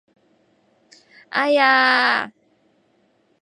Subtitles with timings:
[1.29, 2.31] 哎呀!